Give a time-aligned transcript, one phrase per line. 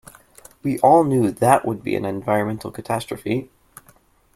[0.63, 3.51] We all knew that would be an environmental catastrophe.